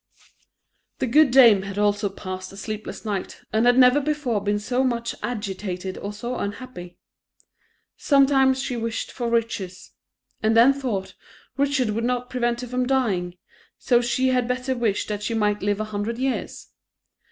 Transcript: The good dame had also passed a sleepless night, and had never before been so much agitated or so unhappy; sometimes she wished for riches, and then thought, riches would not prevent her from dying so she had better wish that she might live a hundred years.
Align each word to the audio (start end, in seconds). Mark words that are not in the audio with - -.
The 0.97 1.05
good 1.05 1.29
dame 1.29 1.61
had 1.61 1.77
also 1.77 2.09
passed 2.09 2.51
a 2.51 2.57
sleepless 2.57 3.05
night, 3.05 3.41
and 3.53 3.67
had 3.67 3.77
never 3.77 4.01
before 4.01 4.41
been 4.41 4.57
so 4.57 4.83
much 4.83 5.13
agitated 5.21 5.95
or 5.99 6.11
so 6.11 6.37
unhappy; 6.39 6.97
sometimes 7.97 8.59
she 8.59 8.75
wished 8.75 9.11
for 9.11 9.29
riches, 9.29 9.91
and 10.41 10.57
then 10.57 10.73
thought, 10.73 11.13
riches 11.55 11.91
would 11.91 12.03
not 12.03 12.31
prevent 12.31 12.61
her 12.61 12.67
from 12.67 12.87
dying 12.87 13.37
so 13.77 14.01
she 14.01 14.29
had 14.29 14.47
better 14.47 14.75
wish 14.75 15.05
that 15.05 15.21
she 15.21 15.35
might 15.35 15.61
live 15.61 15.79
a 15.79 15.85
hundred 15.93 16.17
years. 16.17 16.69